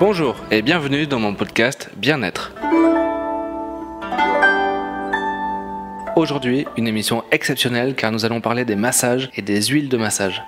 [0.00, 2.54] Bonjour et bienvenue dans mon podcast Bien-être.
[6.14, 10.44] Aujourd'hui, une émission exceptionnelle car nous allons parler des massages et des huiles de massage.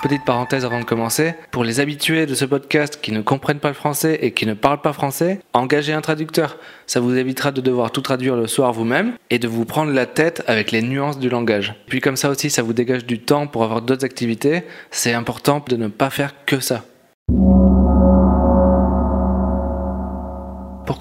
[0.00, 3.68] Petite parenthèse avant de commencer, pour les habitués de ce podcast qui ne comprennent pas
[3.68, 6.56] le français et qui ne parlent pas français, engagez un traducteur.
[6.86, 10.06] Ça vous évitera de devoir tout traduire le soir vous-même et de vous prendre la
[10.06, 11.74] tête avec les nuances du langage.
[11.88, 14.62] Puis comme ça aussi, ça vous dégage du temps pour avoir d'autres activités.
[14.92, 16.84] C'est important de ne pas faire que ça.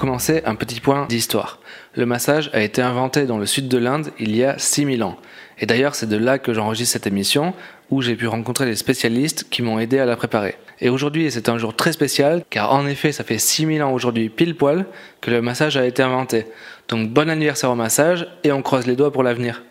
[0.10, 1.60] Un petit point d'histoire.
[1.96, 5.18] Le massage a été inventé dans le sud de l'Inde il y a 6000 ans.
[5.60, 7.54] Et d'ailleurs, c'est de là que j'enregistre cette émission,
[7.90, 10.56] où j'ai pu rencontrer des spécialistes qui m'ont aidé à la préparer.
[10.80, 14.30] Et aujourd'hui, c'est un jour très spécial, car en effet, ça fait 6000 ans aujourd'hui,
[14.30, 14.86] pile poil,
[15.22, 16.46] que le massage a été inventé.
[16.88, 19.64] Donc bon anniversaire au massage, et on croise les doigts pour l'avenir.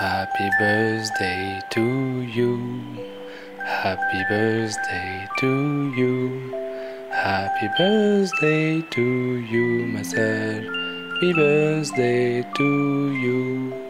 [0.00, 1.80] Happy birthday to
[2.34, 2.58] you.
[3.64, 6.71] Happy birthday to you.
[7.22, 10.64] Happy birthday to you, massage.
[10.64, 13.81] Happy birthday to you.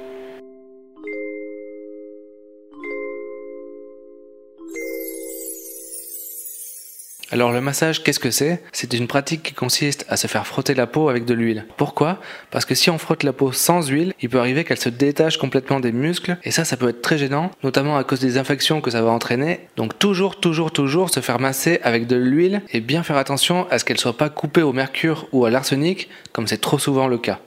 [7.32, 8.62] Alors le massage, qu'est-ce que c'est?
[8.72, 11.64] C'est une pratique qui consiste à se faire frotter la peau avec de l'huile.
[11.78, 12.20] Pourquoi?
[12.50, 15.38] Parce que si on frotte la peau sans huile, il peut arriver qu'elle se détache
[15.38, 18.82] complètement des muscles et ça ça peut être très gênant, notamment à cause des infections
[18.82, 19.60] que ça va entraîner.
[19.76, 23.78] Donc toujours toujours toujours se faire masser avec de l'huile et bien faire attention à
[23.78, 27.16] ce qu'elle soit pas coupée au mercure ou à l'arsenic comme c'est trop souvent le
[27.16, 27.40] cas.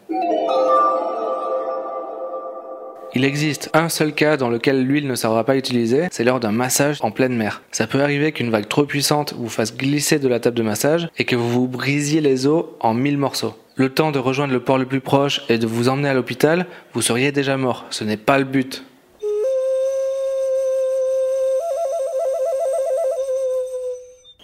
[3.17, 6.51] Il existe un seul cas dans lequel l'huile ne sera pas utilisée, c'est lors d'un
[6.51, 7.61] massage en pleine mer.
[7.71, 11.07] Ça peut arriver qu'une vague trop puissante vous fasse glisser de la table de massage
[11.17, 13.53] et que vous vous brisiez les os en mille morceaux.
[13.75, 16.65] Le temps de rejoindre le port le plus proche et de vous emmener à l'hôpital,
[16.93, 17.85] vous seriez déjà mort.
[17.89, 18.83] Ce n'est pas le but.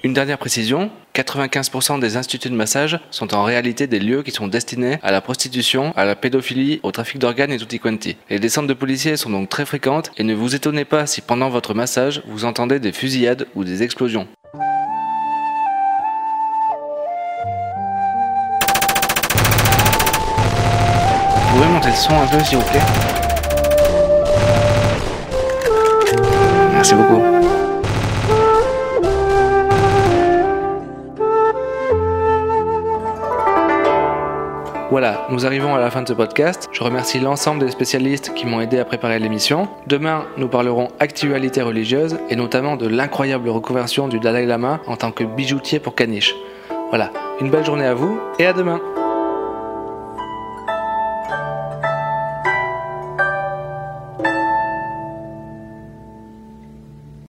[0.03, 4.47] Une dernière précision, 95% des instituts de massage sont en réalité des lieux qui sont
[4.47, 8.17] destinés à la prostitution, à la pédophilie, au trafic d'organes et tutti quanti.
[8.31, 11.49] Les descentes de policiers sont donc très fréquentes et ne vous étonnez pas si pendant
[11.49, 14.27] votre massage vous entendez des fusillades ou des explosions.
[21.35, 22.81] Vous pouvez monter le son un peu s'il vous plaît?
[26.73, 27.50] Merci beaucoup.
[34.91, 36.67] Voilà, nous arrivons à la fin de ce podcast.
[36.73, 39.69] Je remercie l'ensemble des spécialistes qui m'ont aidé à préparer l'émission.
[39.87, 45.13] Demain, nous parlerons actualité religieuse et notamment de l'incroyable reconversion du Dalai Lama en tant
[45.13, 46.35] que bijoutier pour caniche.
[46.89, 47.09] Voilà,
[47.39, 48.81] une belle journée à vous et à demain